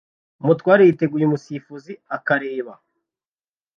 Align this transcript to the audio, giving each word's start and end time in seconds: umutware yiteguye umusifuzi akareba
umutware 0.41 0.81
yiteguye 0.83 1.23
umusifuzi 1.25 1.91
akareba 2.15 2.73